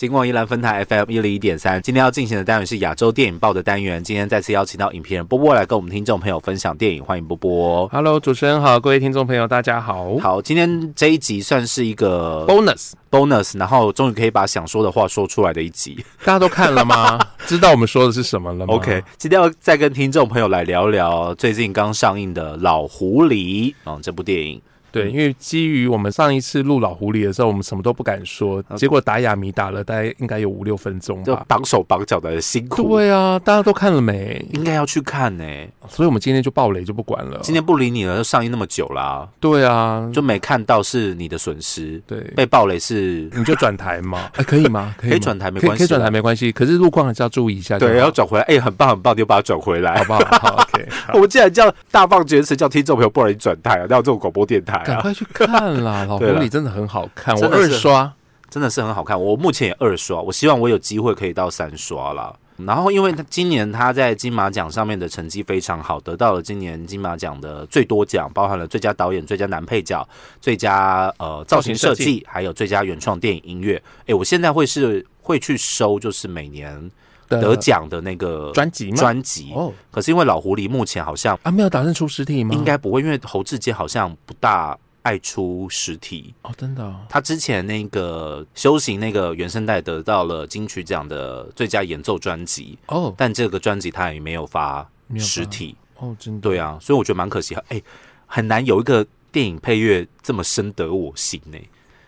[0.00, 4.02] 金光宜兰分台 FM 一零一点三，今天要进行的单元是亚洲电影报的单元。
[4.02, 7.86] 今天再次邀请到影评人波波来跟我们听众朋友分享电影，欢迎波波。
[7.88, 10.16] Hello，主持人好，各位听众朋友，大家好。
[10.16, 16.02] 好，今天这一集算是一个 Bonus，bonus，然后终于可以把想说的话说出来的一集。
[16.24, 17.20] 大家都看了吗？
[17.44, 24.62] 知道我们说的是什么了吗 OK，今天要再跟听众朋友来聊聊最近刚上映的《老狐狸》嗯，这部电影。
[24.92, 31.44] 对，因为基于我们上一次录老狐狸的时候，我们什么都不敢说，结果打哑谜打了大概应该有五六分钟就吧。
[31.48, 34.44] 绑手绑脚的辛苦，对啊，大家都看了没？
[34.52, 35.44] 应该要去看呢、
[35.88, 37.40] 所以我们今天就爆雷就不管了。
[37.42, 44.30] 今天不理你了，就上映那么久啦、对啊，就没看到是你的损失，对，被暴雷是 你就转台嘛？
[44.36, 44.94] 哎，可以吗？
[44.98, 47.78] 可以吗可以转台没关系可以转台没关系，可是路况还是要注意一下。
[47.78, 50.04] 对，要转回来，哎、很棒很棒，你就把它转回来好。
[50.04, 50.20] 不好？
[50.40, 50.68] 好
[51.12, 54.84] 我们竟然叫大放厥词，叫听众朋友不然你转台啊，哪有这种广播电台啊？
[54.84, 56.04] 赶快去看啦！
[56.08, 58.12] 老狐对啦狸真的很好看，我二刷。
[58.48, 62.34] 真的是很好看，我目前也二刷，我希望我有机会可以到三刷啦。
[62.66, 70.06] 然后，因为他今年他在金马奖上面的成绩非常好，得到了今年金马奖的最多奖，包含了最佳导演、最佳男配角、
[70.40, 73.80] 最佳呃造型设计，还有最佳原创电影音乐。
[74.06, 76.90] 诶，我现在会是会去收，就是每年的
[77.38, 78.96] 得奖的那个专辑吗？
[78.96, 79.52] 专辑。
[79.54, 82.54] 哦可是因为老狐狸目前好像啊，没有打算出实体吗？
[82.54, 86.34] 应该不会，因为侯志杰好像不大爱出实体。
[86.42, 86.96] 哦，真的、哦。
[87.08, 95.76] 他之前那个修行那个原声带得到了金曲奖的最佳演奏专辑，哦，但这个专辑他也没有发没有发实体。
[95.96, 96.40] 哦，真的。
[96.40, 97.54] 对啊，所以我觉得蛮可惜。
[97.68, 97.82] 哎、
[98.26, 101.58] 很难有一个电影配乐这么深得我心呢、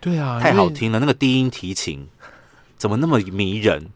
[0.00, 0.98] 对啊，太好，听了。
[0.98, 2.06] 那个低音提琴
[2.76, 3.90] 怎么那么迷人？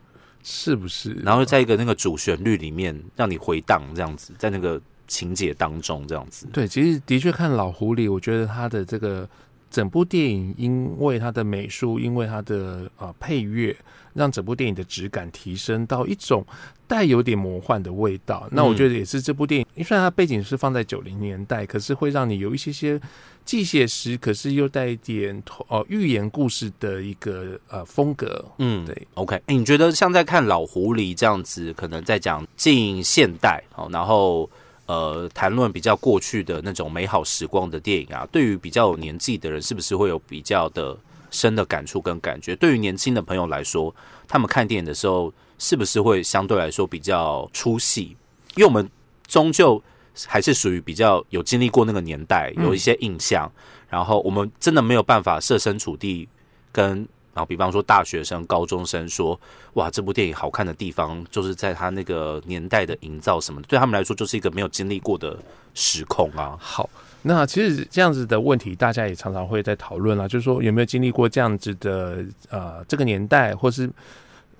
[0.48, 1.10] 是不是？
[1.24, 6.46] 然后在一个那个主旋律里面让你回荡这样子，在那个情节当中这样子。
[6.52, 9.28] 对，其实的确看老狐狸，我觉得他的这个
[9.68, 13.76] 整部电影，因为它的美术，因为它的呃配乐，
[14.14, 16.46] 让整部电影的质感提升到一种
[16.86, 18.48] 带有点魔幻的味道。
[18.52, 23.00] 那我觉得也是这部电影，虽然它背景是放在九零年代，可是会让你有一些些
[23.46, 28.44] 既写实，可是又带一点哦寓言故事的一个呃风格。
[28.58, 34.50] 嗯，对，OK，、欸、你觉得像在看老狐狸这样子，可能在讲近现代，好，然后
[34.86, 40.98] 呃谈论比较过去的那种美好时光的电影啊，对于比较有年纪的人，是不是会有比较的
[41.30, 42.56] 深的感触跟感觉？
[42.56, 43.94] 对于年轻的朋友来说，
[44.26, 48.16] 他们看电影的时候，是不是会相对来说比较出戏？
[48.56, 48.90] 因为我们
[49.28, 49.80] 终究
[50.26, 53.50] 还是属于比较有经历过那个年代，有一些印象，
[53.88, 56.28] 然后我们真的没有办法设身处地
[56.72, 57.06] 跟。
[57.36, 59.38] 然后，比方说大学生、高中生说
[59.76, 65.36] ：“哇，这部电影好看的地方，就是在他那个年代的营造什么的，对他们来说就是一个没有经历过的
[65.74, 66.56] 时空啊。
[66.58, 66.88] 好，
[67.20, 73.86] 那其实这样子的问题，大家也常常会在讨论啦，就是说有没有经历过这样子的呃这个年代，或是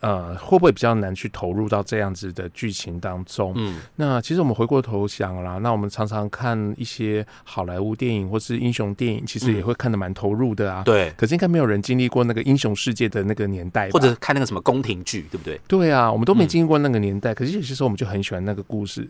[0.01, 3.53] 呃会不会比较难去投入到这样子的剧情当中？
[3.57, 10.83] 嗯，那其实我们回过头想啦，那我们常常看一些好莱坞电影或是英雄电影，其实也会看得蛮投入的啊。
[10.85, 15.61] 对，可是应该没有人经历过那个英雄世界的那个年代，或者看那个什么宫廷剧，对不对？
[15.67, 19.09] 对啊，我们都没嗯经历过那个年代，可是有些时候我们就很喜欢那个故事，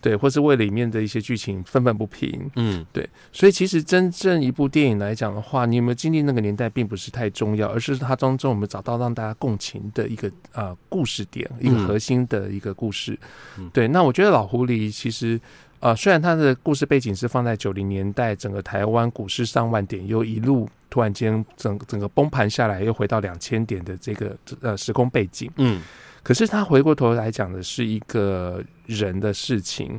[0.00, 2.50] 对，或是为里面的一些剧情愤愤不平。
[2.56, 13.18] 嗯，对所以其实真正一部电影来讲的话，你有没有经历那个年代，并不是太重要，而是它当中我们找到让大家共情的一个呃故事点，一个嗯核心的一个故事。
[13.58, 15.40] 嗯对，那我觉得老狐狸其实。
[15.80, 25.48] 呃，虽然它的故事背景是放在九零年代，整个台湾股市上万点，又一路突然间整整个崩盘下来，又回到两千点的这个呃时空背景。
[25.54, 25.80] 嗯，
[26.28, 29.98] 可是他回过头来讲的是一个人的事情，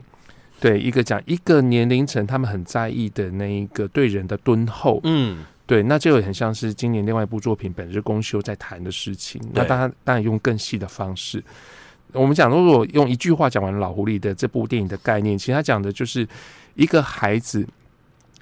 [0.60, 9.42] 对一个讲一个年龄层他们很在意的那一个对人的敦厚，嗯，对，那就很像是今年另外一部作品《本日公休》在谈的事情。
[9.52, 11.44] 那当然当然用更细的方式，
[12.12, 16.28] 我们讲如果用一句话讲完老狐狸的这部电影的概念，其实他讲的就是
[16.76, 17.68] 一个孩子，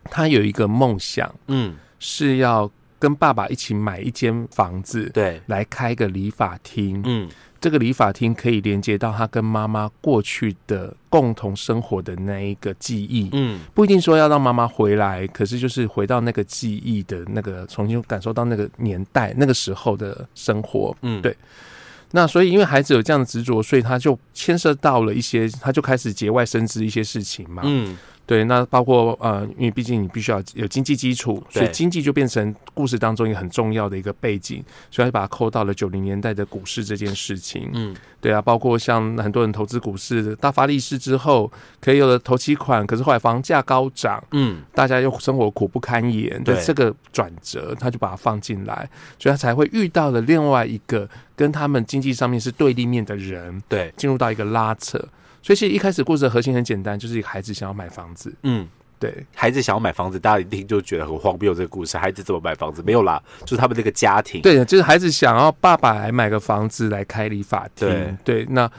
[0.03, 2.69] 他有一个梦想嗯，是要
[2.99, 20.95] 跟爸爸一起买一间房子，对，来开个理发厅，嗯，这个理发厅可以连接到他跟妈妈过去的共同生活的那一个记忆，嗯，不一定说要让妈妈回来，可是就是回到那个记忆的那个，重新感受到那个年代、那个时候的生活。
[21.01, 21.35] 嗯，对。
[22.11, 27.63] 那所以因为孩子有这样的执着，所以他就牵涉到了一些，他就开始节外生枝一些事情嘛。
[27.65, 27.97] 嗯，
[28.28, 37.70] 对，那包括呃，因为毕竟你必须要有经济基础，所以经济就变成故事当中一个很重要的一个背景，所以他就把它扣到了九零年代的股市这件事情。
[37.74, 55.02] 嗯，对啊，包括像很多人投资股市，大发利市之后，可以有了投期款，可是后来房价高涨，嗯，大家又生活苦不堪言，对对这个转折，他就把它放进来，所以他才会遇到了另外一个跟他们经济上面是对立面的人，对，进入到一个拉扯。
[55.47, 58.67] 所以其实一开始故事的核心很简单，就是一个孩子想要买房子，嗯。
[58.99, 61.53] 对孩子想要买房子，大家一听就觉得很荒谬。
[61.53, 62.84] 这个故事，孩子怎么买房子？
[62.85, 64.41] 没有啦，就是他们那个家庭。
[64.41, 68.70] 对，就是孩子想要爸爸来买个房子来开理发厅，对，那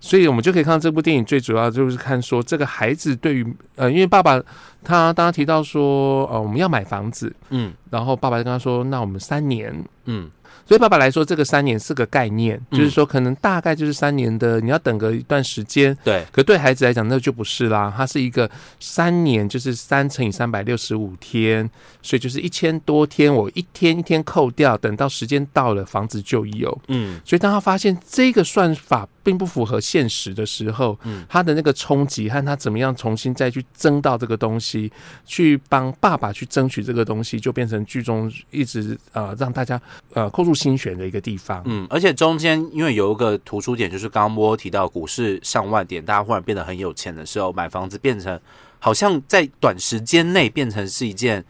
[0.00, 4.38] 所以我们就可以看到这部电影最主要就是看说这个孩子对于呃，因为爸爸
[4.84, 9.72] 他当他提到说呃我们要买房子，嗯然后爸爸就跟他说那我们三年。
[10.06, 10.28] 嗯，
[10.68, 15.96] 所以爸爸来说，这个三年是个概念，嗯就是说可能大概就是三年的，你要等个一段时间。
[16.04, 18.48] 对，可对孩子来讲，那就不是啦，它是一个
[18.78, 21.68] 三年，就是三乘以三百六十五天，
[22.02, 26.78] 所以就是一千多天，我一天一天扣掉，等到时间到了，房子就有。
[26.88, 34.90] 嗯所以当他发现这个算法并不符合现实的时候，嗯他的那个冲击和他怎么样重新再去争到这个东西，
[35.26, 39.78] 去帮爸爸去争取这个东西，就变成剧中一直呃让大家
[40.14, 41.62] 呃扣住心弦的一个地方。
[41.66, 48.40] 嗯，而且中间因为有一个突出点，就是刚刚波提到股市上万点，大家忽然变得很有钱的时候，买房子变成
[48.78, 51.44] 好像在短时间内变成是一件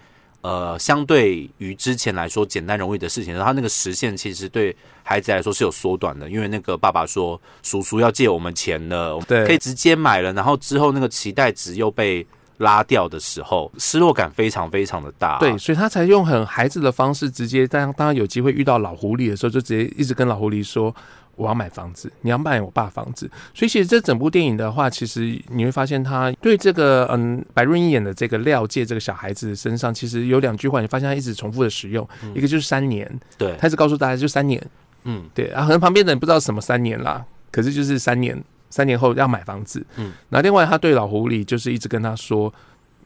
[0.49, 12.27] 呃相对于之前来说简单容易的事情，然后那个时限其实对孩子来说是有缩短的，因为那个爸爸说叔叔要借我们钱了，对可以直接买了，然后之后那个期待值又被
[12.59, 15.39] 拉掉的时候，失落感非常非常的大。
[15.39, 20.95] 对，所以他才用很孩子的方式，直接当当他有机会遇到老狐狸的时候，就直接一直跟老狐狸说
[21.39, 33.09] ：“我要买房子，你要卖我爸房子。”所以其实这整部电影的话，其实你会发现他对这个嗯白润一演的这个廖介这个小孩子身上，其实有两句话，你发现他一直重复的使用，一个就是三年，
[33.39, 34.63] 对，他一直告诉大家就三年，
[35.05, 35.25] 嗯。
[35.33, 39.87] 对啊，可能旁边的人不知道什么三年啦，可是就是三年，三年后要买房子。
[39.97, 42.53] 嗯，那另外他对老狐狸就是一直跟他说，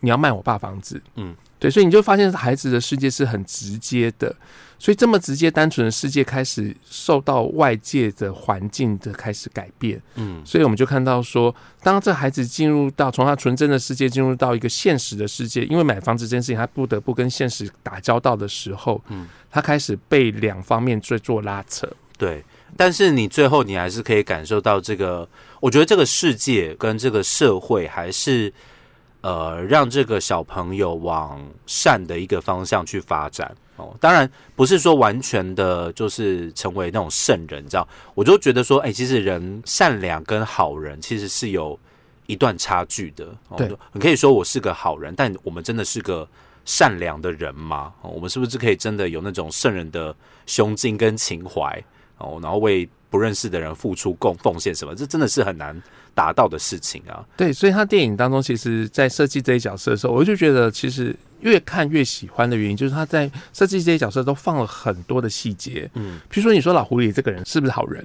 [0.01, 1.01] 你要卖我爸房子。
[1.17, 4.35] 嗯，对，所以你就发现孩子的世界是很直接的，
[4.83, 10.03] 所以这么直接单纯的世界开始受到外界的环境的开始改变。
[10.17, 21.89] 嗯所以我们就看到说，当这孩子进入到从他纯真的世界进入到一个现实的世界，因为买房子这件事情，他不得不跟现实打交道的时候，嗯，他开始被两方面做做拉扯。
[22.19, 22.43] 对，
[22.77, 25.29] 但是你最后你还是可以感受到这个，
[25.61, 28.53] 我觉得这个世界跟这个社会还是
[29.23, 33.97] 呃让这个小朋友往善的一个方向去发展哦。
[33.99, 37.89] 当然不是说完全的就是成为那种圣人，你知道？
[38.15, 41.79] 我就觉得说，哎、其实人善良跟好人其实是有
[42.27, 43.25] 一段差距的。
[43.49, 46.29] 哦对，你可以说我是个好人，但我们真的是个
[46.65, 47.93] 善良的人吗？
[48.03, 50.15] 哦我们是不是可以真的有那种圣人的
[50.47, 51.83] 胸襟跟情怀？
[52.19, 55.81] 哦，然后为不认识的人付出贡奉献什么，这真的是很难
[56.15, 57.23] 达到的事情啊。
[57.37, 65.89] 对，所以他电影当中，其实在设计这些角色的时候，我就觉得其实越看越喜欢的原因，就是他在设计这些角色都放了很多的细节。
[65.95, 68.05] 嗯，比如说，你说老狐狸这个人是不是好人？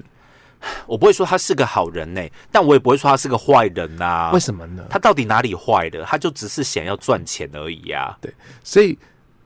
[0.86, 2.20] 我不会说他是个好人呢、
[2.50, 4.84] 但我也不会说他是个坏人呐、为什么呢？
[4.90, 6.02] 他到底哪里坏的？
[6.02, 8.18] 他就只是想要赚钱而已呀、
[8.64, 8.98] 所以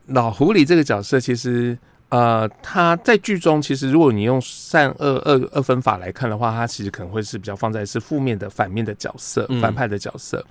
[0.06, 1.78] 老狐狸这个角色，其实
[2.12, 10.44] 呃，他在剧中其实如果你用善恶二二分法来看的话，他其实可能会是比较放在是负面的反面的角色，嗯反派的角色。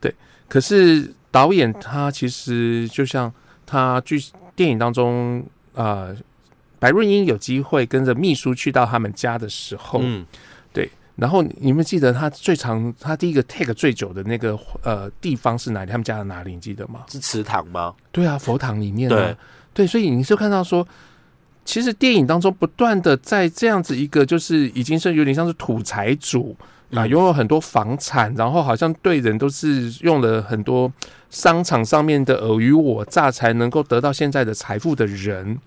[0.00, 0.14] 对，
[0.48, 3.32] 可是导演他其实就像
[3.64, 4.22] 他剧
[4.54, 5.42] 电影当中
[5.72, 6.14] 呃。
[6.78, 10.24] 白润英有机会跟着秘书去到他们家的时候，嗯，
[10.74, 15.90] 对然后你们记得他最长，他第一个 take 最久的那个呃地方是哪里？
[15.90, 16.54] 他们家的哪里？
[16.54, 17.06] 你记得吗？
[17.08, 17.94] 是祠堂吗？
[18.12, 19.08] 对啊，佛堂里面
[19.76, 20.88] 对，所以你就看到说，
[21.62, 26.56] 其实电影当中不断的在这样子一个，就是已经是有点像是土财主
[26.92, 30.90] 啊，嗯拥有很多房产，然后好像对人都是用了很多
[31.28, 35.58] 商场上面的尔虞我诈，才能够得到现在的财富的人。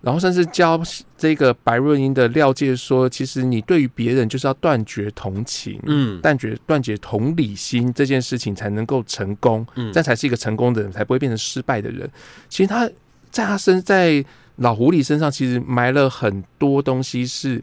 [0.00, 0.80] 然后甚至教
[1.16, 12.08] 这个白润英的廖介说，其实你对于别人就是要断绝同情，嗯断绝断绝同理心这件事情才能够成功，嗯这样才是一个成功的人，才不会变成失败的人。
[12.48, 12.88] 其实他
[13.30, 14.24] 在他身在
[14.56, 17.60] 老狐狸身上，其实埋了很多东西是，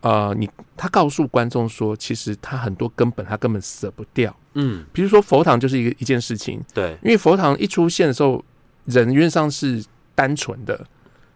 [0.00, 4.34] 呃，你他告诉观众说，其实他很多根本他根本舍不掉。
[4.54, 8.42] 嗯，比如说佛堂就是一个一件事情，对，因为佛堂一出现的时候，
[8.86, 9.84] 人原上是
[10.14, 10.86] 单纯的。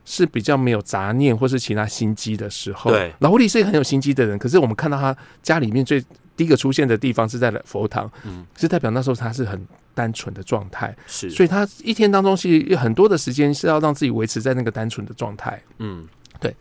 [0.04, 3.12] 是比较没有杂念或是其他心机的时候，对。
[3.21, 6.00] 老狐狸是一个很有心机的人，可是我们看到他家里面最
[6.37, 8.44] 第第一个出现的地方是在佛堂，嗯。
[8.56, 15.61] 是代表那时候他是很单纯的状态，是，所以他一天当中其实有很多的时间是要让自己维持在那个单纯的状态。
[15.78, 16.04] 嗯。
[16.40, 16.52] 对。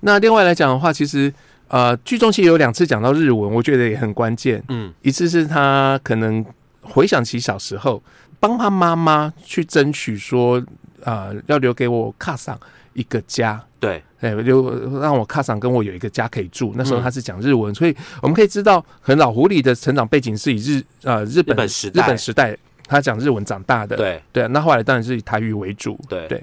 [0.00, 1.30] 那另外来讲的话，其实
[1.68, 4.62] 呃，剧中其实有两次讲到日文，我觉得也很关键。
[4.68, 4.90] 嗯。
[5.02, 6.42] 一次是他可能
[6.80, 8.02] 回想起小时候，
[8.40, 10.64] 帮他妈妈去争取说，
[11.04, 12.58] 啊、要留给我卡桑
[12.96, 13.62] 一个家。
[13.78, 16.72] 对，哎，就让我卡上跟我有一个家可以住。
[16.74, 22.56] 那时候嗯他是讲日文，所以我们可以知道，很老狐狸的成长背景是以日呃日本日本时代日本时代
[22.88, 23.96] 他讲日文长大的。
[23.96, 26.00] 对对，那后来当然是以台语为主。
[26.08, 26.42] 对对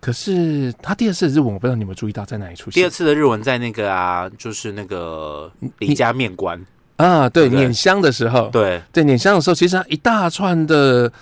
[0.00, 2.88] 可是他第二次的日文，我不知道你有没有注意到在哪里出现第二。
[2.88, 6.58] 次的日文在那个啊，就是那个离家面馆，
[6.96, 11.12] 啊，对碾香的时候，对，对，碾香的时候，其实他一大串的，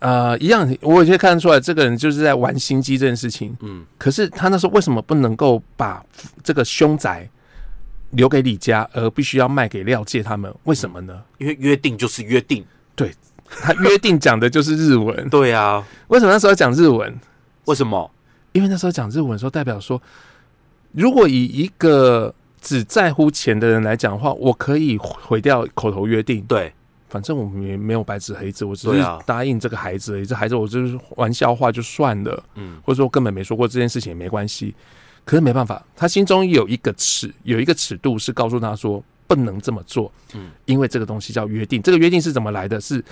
[0.00, 3.56] 呃，一样，我也可以看得出来，这个人就是在玩心机这件事情。
[3.60, 6.04] 嗯可是他那时候为什么不能够把
[6.42, 7.28] 这个凶宅
[8.10, 10.54] 留给李家，而必须要卖给廖介他们？
[10.64, 11.22] 为什么呢？
[11.38, 12.64] 因为约定就是约定，
[12.94, 13.12] 对
[13.48, 17.18] 他约定讲的就是日文，对啊，为什么那时候要讲日文？
[17.64, 18.10] 为什么？
[18.52, 20.00] 因为那时候讲日文的时候，代表说，
[20.92, 26.42] 如果以一个只在乎钱的人来讲的话，我可以毁掉口头约定。
[26.42, 26.72] 对，
[27.08, 30.26] 反正我们也没有白纸黑字，我只是答应这个孩子而已。
[30.26, 34.74] 这孩子我就是玩笑话就算了，嗯或者说根本没说过这件事情也没关系。
[35.24, 41.82] 可是没办法，他心中有一个尺，有一个尺度是告诉他说不能这么做，嗯因为这个东西叫约定。
[41.82, 42.80] 这个约定是怎么来的？
[42.80, 43.04] 是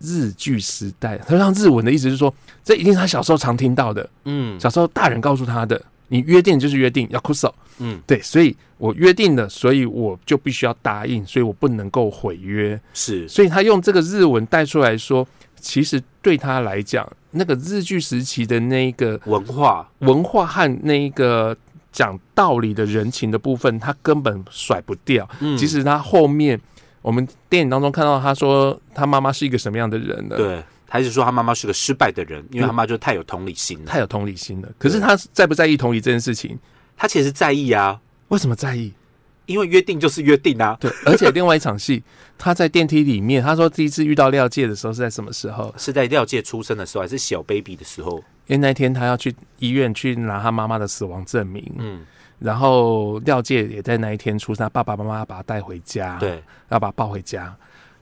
[0.00, 1.18] 日剧时代。
[1.18, 2.32] 他让日文的意思是说，
[2.64, 5.80] 这一定是他小时候常听到的，嗯小时候大人告诉他的。
[6.08, 7.54] 你约定就是约定，要哭手。
[7.78, 12.78] 嗯，对，所以我约定了，所以我就必须要答应，所以我不能够毁约。
[12.92, 15.26] 是，所以他用这个日文带出来说，
[15.60, 21.56] 其实对他来讲，那个日据时期的那一个文化，文化和那一个
[21.92, 25.28] 讲道理的人情的部分，他根本甩不掉。
[25.40, 26.60] 嗯即使他后面
[27.00, 33.84] 我们电影当中看到他说他妈妈是一个什么样的人呢？，对，还是说他妈妈是个失败的人，因为他妈就太有同理心了。
[33.86, 34.68] 太有同理心了。
[34.78, 36.58] 可是他在不在意同理这件事情？
[36.96, 38.92] 他其实在意啊，为什么在意？
[39.46, 40.76] 因为约定就是约定啊。
[40.80, 42.02] 对，而且另外一场戏，
[42.36, 45.74] 他在电梯里面，他说第一次遇到廖介的时候是在什么时候？
[45.78, 48.18] 是在廖介出生的时候，还是小 baby 的时候？
[48.46, 52.00] 因为那天他要去医院去拿他妈妈的死亡证明，嗯，
[52.38, 57.54] 然后廖介也在那一天出生，他爸爸妈妈把他带回家，，对，要把他抱回家。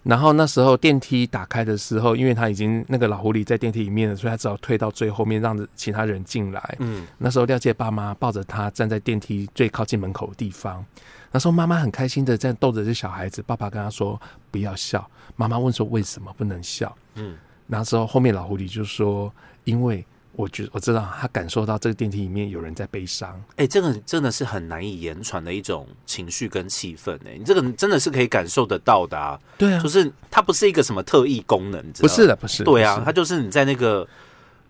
[0.09, 6.77] 然后那时候电梯打开的时候，因为他已经那个老狐狸在电梯里面了，所以他只好退到最后面，让着其他人进来。
[6.79, 10.85] 嗯那时候廖介爸妈抱着他站在电梯最靠近门口的地方，
[11.33, 14.21] 那时候妈妈很开心的在逗着这小孩子，爸爸跟他说
[14.53, 15.05] 不要笑。
[15.35, 16.97] 妈妈问说为什么不能笑？
[17.17, 17.37] 嗯，
[17.67, 19.33] 那时候后面老狐狸就说，
[19.65, 20.07] 因为
[20.37, 23.43] 我觉我知道他感受到这个电梯里面有人在悲伤。
[23.57, 29.81] 哎、这个真的是很难以言传的一种情绪跟气氛哎、你这个真的是可以感受得到的啊，对啊。
[29.83, 34.07] 就是它不是一个什么特异功能，不是的，不是，对啊，它就是你在那个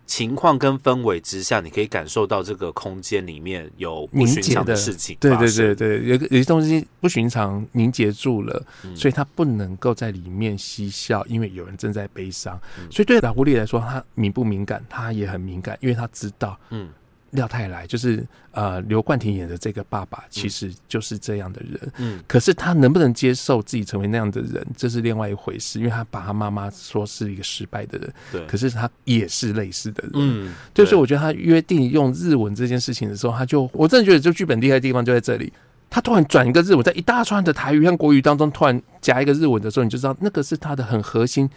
[0.06, 12.58] 情况跟氛围之下，你可以感受到这个空间里面有不凝寻的事情对对对对，有个有些东西不寻常凝结住了，嗯所以他不能够在里面嬉笑，因为有人正在悲伤。
[12.78, 14.84] 嗯所以对老狐狸来说，他敏不敏感？
[14.88, 16.88] 他也很敏感，因为他知道嗯
[17.30, 21.92] 廖太来就是呃刘冠廷演的这个爸爸，其实就是这样的人。
[21.98, 25.78] 嗯可是他能不能接受自己成为那样的人，这是另外一回事。
[25.78, 30.12] 因为他把他妈妈说是一个失败的人，对，可是他也是类似的人。
[30.14, 35.52] 嗯，对，所以我觉得他约定用日文这件事情的时候，他就我真的觉得就剧本厉害的地方就在这里。
[35.88, 41.48] 他突然转一个日文，在一大串的台语和国语当中，突然夹一个日文的时候，你就知道那个是他的很核心，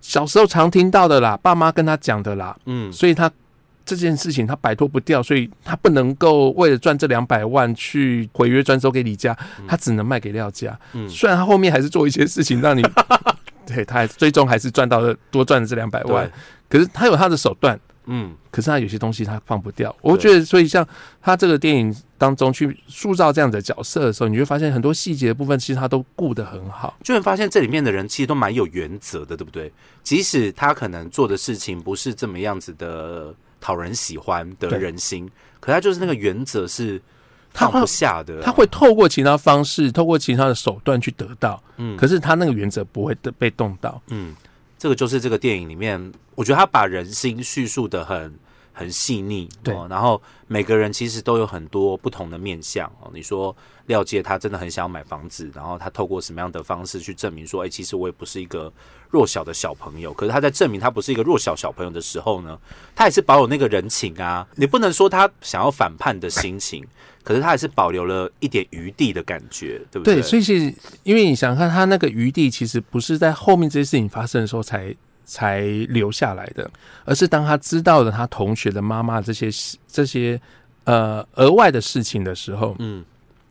[0.00, 3.30] 小时候常听到的啦，爸妈跟他讲的啦，嗯所以他
[3.84, 9.36] 这件事情他摆脱不掉，所以他不能够为了赚这两百万去毁约转手给李家，
[9.68, 10.78] 他只能卖给廖家。
[10.92, 12.82] 嗯虽然他后面还是做一些事情让你，
[13.66, 16.30] 对他还最终还是赚到了多赚了这两百万
[16.68, 17.78] 对，，可是他有他的手段。
[18.06, 20.86] 嗯可是他有些东西他放不掉，我觉得，所以像
[21.22, 26.94] 他这个电影当中去塑造这样的角色的时候，你会发现很多细节的部分，其实他都顾得很好。
[27.02, 29.72] 就会发现这里面的人其实都蛮有原则的，对不对？
[30.02, 33.34] 即使他可能做的事情不是这么样子的
[33.64, 35.26] 讨人喜欢的人心，
[35.58, 37.00] 可他就是那个原则是
[37.50, 38.34] 他会放不下的。
[38.40, 41.96] 啊、他会透过其他方式，透过其他的手段去得到，嗯。
[41.96, 44.02] 可是他那个原则不会得被动到。
[44.08, 44.36] 嗯，
[44.78, 48.34] 这个就是这个电影里面，我觉得他把人心叙述的很
[48.76, 53.10] 很细腻，对哦然后每个人其实都有很多不同的面相哦。
[53.14, 58.70] 你说廖介他真的很想要买房子，然后他透过什么样的方式去证明说，哎、其实我也不是一个
[59.10, 60.12] 弱小的小朋友。
[60.12, 62.58] 可是他在证明他不是一个弱小小朋友的时候呢，
[62.96, 64.46] 他也是保有那个人情啊。
[64.56, 66.84] 你不能说他想要反叛的心情，
[67.22, 70.16] 可是他还是保留了一点余地的感觉，对不对？
[70.16, 76.70] 对，所以其实因为你想想看，他那个余地其实不是在后面这些事情发生的时候才才留下来的，
[77.04, 79.48] 而是当他知道了他同学的妈妈这些
[79.88, 80.40] 这些
[80.84, 83.04] 呃额外的事情的时候，嗯，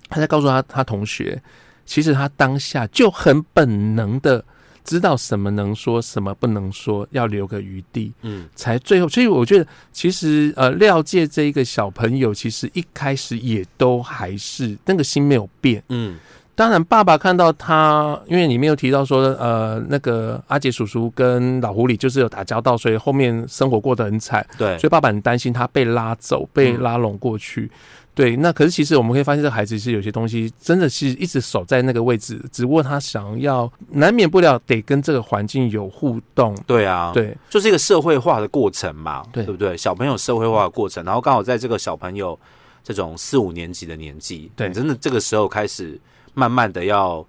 [0.09, 1.41] 他在告诉他他同学，
[1.85, 4.43] 其实他当下就很本能的
[4.83, 8.13] 知道什么能说，什么不能说，要留个余地。
[8.21, 15.81] 嗯才最后，所以我觉得其实呃，廖介这一个小朋友，其实一开始也都还是那个心没有变。
[15.89, 16.19] 嗯
[16.55, 27.71] 当然，爸爸看到他，因为你没有提到说，呃，那个阿杰叔叔跟老狐狸就是有打交道，所以后面生活过得很惨，对所以爸爸很担心他被拉走，被拉拢过去。
[28.15, 36.55] 对，那可是其实我们可以发现，这孩子是有些东西真的是一直守在那个位置，只不过他想要难免不了得跟这个环境有互动。
[36.67, 39.75] 对啊，对，就是一个社会化的过程嘛，对不对？
[39.75, 42.39] 小朋友社会化的过程，然后刚好在这个小朋友
[42.83, 45.99] 这种四五年级的年纪，对真的这个时候开始
[46.33, 47.25] 慢慢的要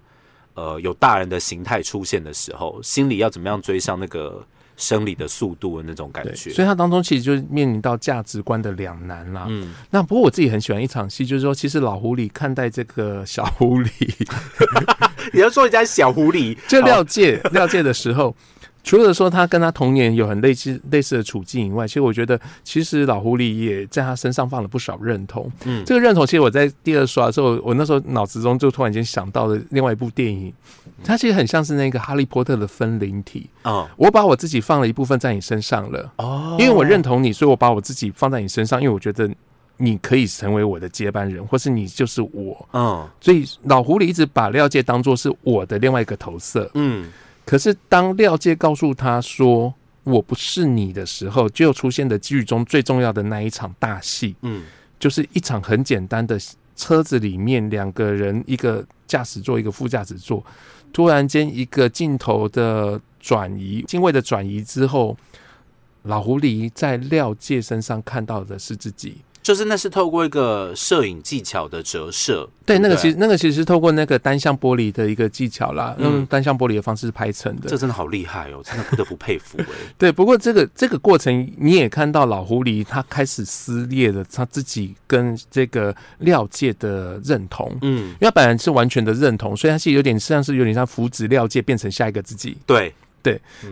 [0.53, 4.45] 呃有大人的形态出现的时候，心里要怎么样追上那个
[4.77, 6.49] 生理的速度的那种感，觉？
[6.51, 9.45] 所以他当中其实就面临到价值观的两难啦。
[9.47, 14.27] 嗯，那不过我自己很喜欢一场戏，就是说，其实老狐狸看待这个小狐狸，
[15.33, 18.35] 你要说人家小狐狸，就廖介廖介的时候，
[18.85, 25.51] 除了说他跟他童年有很类似类似的处境以外，其实我觉得，其实老狐狸也在他身上放了不少认同。
[25.65, 30.53] 嗯这个认同，其实我在第二刷的时候，我那时候脑子中就突然间想到了另外一部电影，
[31.03, 33.49] 它其实很像是那个《哈利波特》的分灵体。
[33.63, 39.27] 嗯，我把我自己放了一部分在你身上了，哦因为我认同你，所以我把我自己放在你身上，因为我觉得
[39.77, 42.69] 你可以成为我的接班人，或是你就是我。
[42.71, 46.69] 嗯所以老狐狸一直把廖界当做是我的另外一个投射。
[46.75, 47.11] 嗯
[47.45, 49.73] 可是当廖介告诉他说
[50.03, 54.63] 我不是你的时候，就出现的剧中最重要的那一场大戏，嗯
[54.99, 56.39] 就是一场很简单的
[56.75, 60.43] 车子里面两个人，一个驾驶座，一个副驾驶座，
[60.91, 65.17] 突然间一个镜头的转移，镜位的转移之后，
[66.03, 69.21] 老狐狸在廖介身上看到的是自己。
[69.45, 76.05] 就是那是透过一个摄影技巧的折射，对，不那个其实那个其实是透过那个单向玻璃的一个技巧啦，嗯。
[76.05, 77.69] 用单向玻璃的方式拍成的。
[77.69, 77.77] 这。
[77.77, 79.65] 真的好厉害哦，真的不得不佩服哎、
[79.99, 92.91] 对，不过这个这个过程你也看到老狐狸他开始撕裂了他自己跟这个廖界的认同，嗯，因为他本来是完全的认同，所以他是有点像是有点像扶植廖界变成下一个自己，对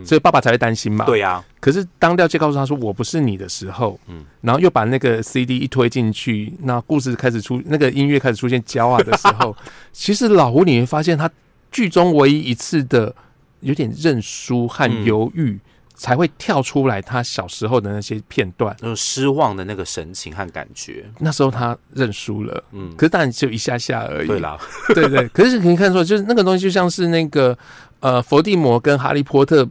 [0.04, 1.04] 所以爸爸才会担心嘛。。
[1.04, 9.56] 对呀、可是当廖介告诉他说我不是你的时候，嗯嗯，然后又把那个 CD 一推进去，那故事开始出，那个音乐开始出现焦啊的时候，
[9.92, 11.30] 其实老胡你会发现他
[11.70, 13.14] 剧中唯一一次的
[13.60, 15.58] 有点认输和嗯犹豫。
[15.96, 24.26] 才会跳出来他小时候的那些片段，那种失望的那个神情和感觉，那时候他认输了，嗯，可是当然只有一下下而已。
[24.26, 24.58] 对啦，
[24.92, 27.56] 对对，可是可以看出来，就是那个东西就像是那个
[28.04, 29.66] 呃，伏地魔跟哈利波特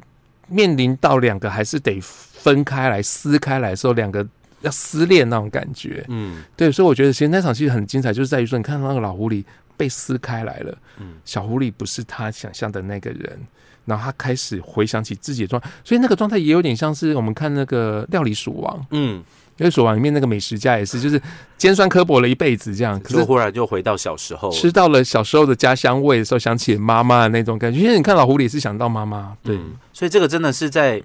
[0.47, 4.27] 面临到两个还是得分开来撕开来的时候，两个
[4.61, 6.03] 要撕裂那种感觉。
[6.07, 9.45] 嗯对，所以我觉得其实那场戏很精彩，就是在于说，你看到那个老狐狸
[9.77, 13.39] 被撕开来了，嗯小狐狸不是他想象的那个人。
[13.85, 19.21] 然后他开始回想起自己的状态，所以那个状态也有点像是我们看那个《料理鼠王》，嗯，
[19.57, 21.21] 因为鼠王里面那个美食家也是，就是
[21.57, 27.79] 尖酸刻薄了一辈子这样，可是忽然就回到小时候，吃到了小时候的家乡味的时候，想起妈妈的那种感觉。
[27.79, 31.01] 因为你看老狐狸是想到妈妈，对，嗯所以这个真的是在，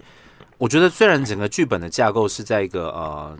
[0.56, 3.36] 我觉得虽然整个剧本的架构是在一个呃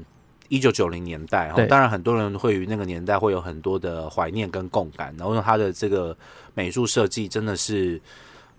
[0.48, 6.16] 一九九零年代哈，当然很多人会于那个年代会有很多的怀念跟共感，然后它的这个
[6.54, 8.00] 美术设计真的是。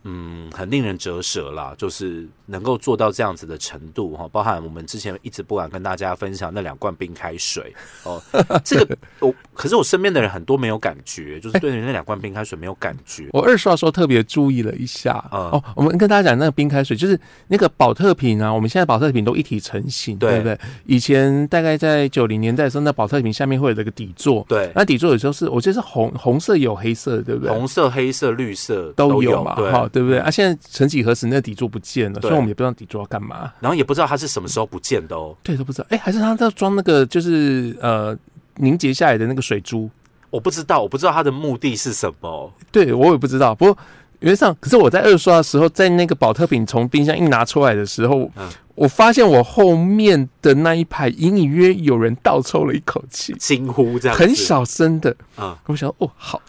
[0.03, 8.21] 嗯，很令人折舌啦，就是能够做到这样子的程度哈，包含我们之前一直不敢跟大家分享那两罐冰开水哦，
[8.63, 15.23] 这个我可是我身边的人很多没有感觉，就是对于那两罐冰开水没有感觉， 我二刷的时候特别注意了一下。
[15.33, 20.59] 嗯哦，我们跟大家讲那个冰开水，就是那个保特瓶啊，我们现在保特瓶都一体成型，对对不对？
[20.85, 27.51] 以前大概在九零年代的时候，那保特瓶下面会有这个底座，对，那底座有时候是我记得是红红色有黑色，对不对？
[27.51, 30.19] 红色、黑色、绿色都有嘛，对，哈，对不对？
[30.19, 35.35] 啊，现在曾几何时那底座不见了，所以我们也不知道底座要干嘛，然后也不知道它是什么时候不见的哦。
[35.43, 35.87] 对，都不知道。
[35.89, 38.17] 哎，还是他在装那个就是呃
[38.55, 39.89] 凝结下来的那个水珠。
[40.29, 42.53] 我不知道，我不知道它的目的是什么。
[42.71, 43.77] 对我也不知道，不过
[44.19, 55.13] 原则上，可是我在二刷的时候，在那个保特瓶从冰箱一拿出来的时候，嗯我发现我后面的那一排隐隐约有人倒抽了一口气，惊呼这样很小声的。
[55.35, 56.41] 啊、我想，哦，好，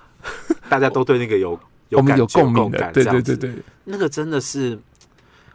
[0.68, 4.78] 大家都对那个有有我们有共鸣的感，对对对对，那个真的是，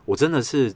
[0.05, 0.73] 我真的是，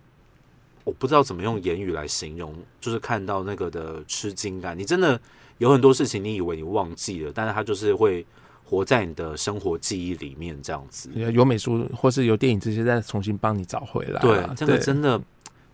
[0.83, 4.77] 我不知道怎么用言语来形容，就是看到那个的吃惊感。
[4.77, 5.19] 你真的
[5.57, 8.25] 有很多事情，你以为你忘记了，但是它就是会
[8.63, 11.09] 活在你的生活记忆里面，这样子。
[11.33, 15.21] 有美术或是有电影这些再重新帮你找回来啊。，对这个真的，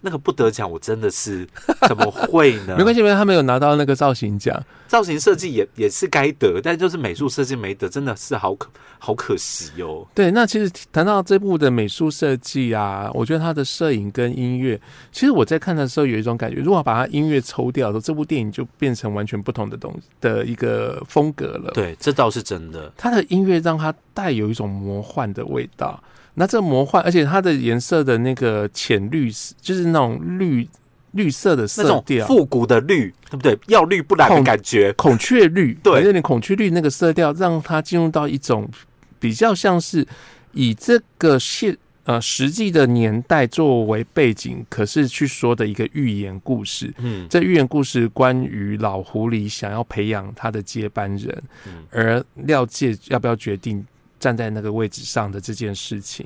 [0.05, 1.45] 那个不得奖，我真的是
[1.89, 2.75] 怎么会呢？
[2.77, 4.63] 没关系，因为他没有拿到那个造型奖。
[4.87, 10.05] 造型设计也也是该得，但就是美术设计没得，真的是好可好可惜哦。
[10.13, 14.79] 对，那其实谈到这部的美术设计啊，我觉得它的摄影跟音乐，
[15.11, 22.93] 其实我在看的时候有一种感觉，如果把它音乐抽掉的时候，这部电影就变成完全不同的东西的一个风格了。，对，这倒是真的。
[22.95, 26.01] 它的音乐让它带有一种魔幻的味道。
[26.35, 30.67] 那这魔幻，而且它的颜色的那个浅绿，就是那种绿
[31.11, 33.57] 绿色的色调，复古的绿，对不对？
[33.67, 34.91] 要绿不蓝的感觉。
[34.93, 38.69] 孔雀绿，对有点孔雀绿那个色调，让它进入到一种
[39.17, 40.05] 比较像是
[40.51, 46.93] 以这个现呃实际的年代作为背景，可是去说的一个寓言故事。
[46.97, 53.83] 嗯，这寓言故事关于老狐狸想要培养他的接班人，嗯而廖介要不要决定
[54.25, 56.25] 站在那个位置上的这件事情。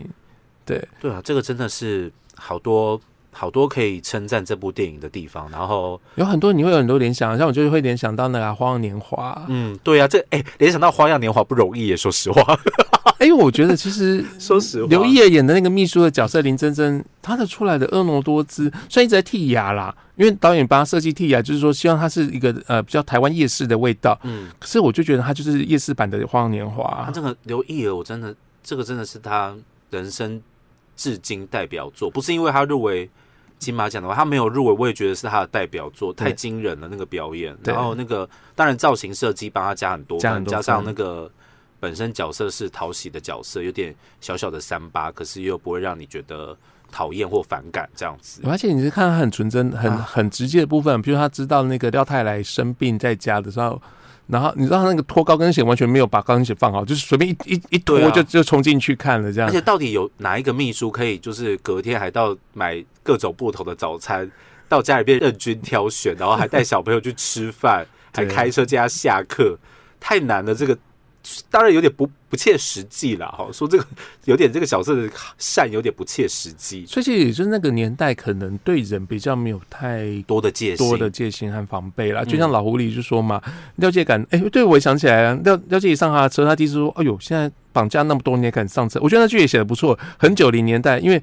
[0.65, 2.97] 对，对啊，这个真的是好多
[3.31, 5.49] 好多可以称赞这部电影的地方。
[5.51, 12.41] 然后，有很多你会有很多联想，像我就会联想到那个《花样年华》嗯，对啊，这哎，联想到《花样年华》不容易耶，说实话。
[13.19, 24.17] 哎、因为我觉得其实 说实话刘烨演的那个秘书的角色林真真，她的出来的婀娜多姿，虽然一直在剔牙啦，因为导演帮她设计剔牙，就是说希望它是一个呃比较台湾夜市的味道。
[24.23, 27.11] 嗯，可是我就觉得她就是夜市版的《花样年华他》。
[27.13, 29.53] 这个刘烨，我真的这个真的是他
[29.89, 30.41] 人生
[30.99, 33.09] 至今代表作，不是因为他入围
[33.57, 37.57] 金马奖的话，他没有入围，我也觉得是他的代表作，太惊人了那个表演。
[37.63, 41.31] 然后那个当然造型设计帮他加很多分，加上那个
[41.79, 46.57] 本身角色是讨喜的角色，有点小小的三八，可是又不会让你觉得
[46.91, 48.41] 讨厌或反感这样子。
[48.43, 53.81] 而且你是看他很纯真、很啊很直接的部分，比如他知道那个廖太来生病在家的时候，
[54.31, 59.51] 然后你知道他那个脱高跟鞋完全没有把高跟鞋放好，就是随便一一一脱就、就冲进去看了这样而。
[59.51, 64.29] 且到底有哪一个秘书可以就是隔天还到买各种不同的早餐，
[64.67, 69.57] 到家里边任君挑选，然后还带小朋友去吃饭，还 开车接他下课，
[69.99, 70.53] 太难了。
[70.53, 70.77] 这个
[71.49, 73.47] 当然有点不不切实际了哈。
[73.51, 73.85] 说这个
[74.25, 82.23] 有点这个角色的善有点不切实际，所以其实也就是那个年代，可能对人比较没有太多的戒心，多的戒心和防备啦。
[82.23, 83.41] 嗯就像老狐狸就说嘛，
[83.75, 88.99] 廖介敢，哎、对我也想起来了，廖廖介一上他的车，他第一次说，哎呦，现在绑架那么多，你也敢上车？
[89.01, 91.21] 我觉得那句也写的不错，很九零年代，因为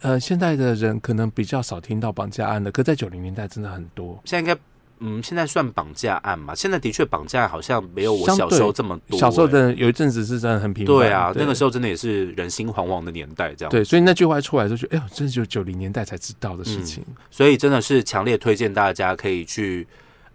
[0.00, 4.20] 呃现在的人可能比较少听到绑架案的，可在九零年代真的很多。
[4.24, 4.60] 现在应该。
[5.00, 6.54] 嗯，现在算绑架案嘛？
[6.54, 13.70] 现在的确绑架案好像没有我小时候这么多、小时候欸的有一阵子是真的很频繁，对啊，那个时候候真的也是人心惶惶的年代，这样。
[13.70, 17.04] 对，所以那句话一出来就觉得，哎呦，这就九零年代才知道的事情。
[17.30, 19.86] 所以真的是强烈推荐大家可以去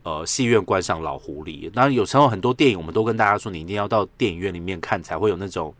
[0.03, 1.69] 呃戏院观赏《老狐狸》。
[1.71, 5.73] 当然，有时候很多电影我们都跟大家说，你一定要到电影院里面看，才会有那种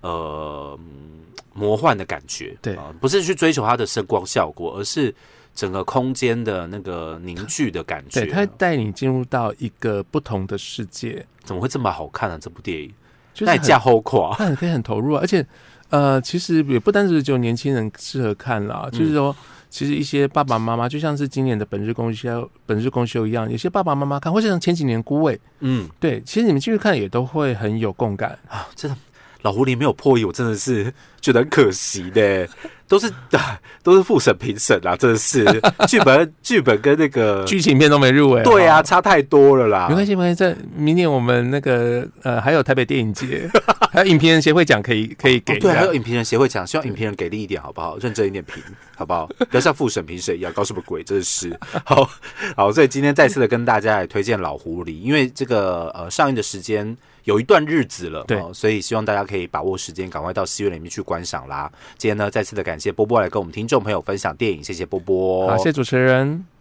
[0.00, 2.56] 呃嗯魔幻的感觉。
[2.62, 5.14] 对啊不是去追求它的声光效果，而是
[5.56, 8.20] 整个空间的那个凝聚的感觉。
[8.20, 12.92] 对，它会带你进入到一个不同的世界，怎么会这么好看呢、这部电影？
[13.34, 15.44] 就是很 那你价后垮，他很可以很投入啊，而且
[15.88, 18.98] 呃，其实也不单只是只有年轻人适合看啦，嗯。
[18.98, 19.34] 就是说，
[19.70, 25.88] 其实一些爸爸妈妈，就像是今年的本日公休本日公休一样，有些爸爸妈妈看，或者像前几年孤味，嗯。
[25.98, 28.38] 对，其实你们继续看也都会很有共感。
[28.48, 28.96] 啊，真的。
[29.42, 32.48] 老狐狸没有破译，我真的是觉得很可惜的，
[32.88, 33.12] 都是
[33.82, 35.44] 都是复审评审啦，真的是
[35.88, 38.82] 剧本剧本跟那个 剧情片都没入围，对啊，哦。
[38.82, 39.86] 差太多了啦。
[39.88, 40.34] 没关系，没关系。
[40.34, 43.48] 在明年我们那个呃，还有台北电影节，
[43.90, 47.96] 还有影评人协会奖可以可以给、哦对，还有影评人协会奖，希望影评人给力一点，好不好？
[47.98, 48.62] 认真一点评，
[48.96, 49.26] 好不好？
[49.38, 51.02] 不要像复审评审一样，搞什么鬼？
[51.02, 52.08] 真的是好
[52.56, 52.72] 好。
[52.72, 56.96] 所以今天再次的跟大家来推荐《老狐狸》，因为这个呃上映的时间
[57.26, 61.70] 有一段日子了，对哦所以希望大家可以把握时间，赶快到戏院里面去观赏啦。
[61.98, 66.55] 今天呢，再次的感谢波波来跟我们听众朋友分享电影，谢谢波波，好，谢谢主持人。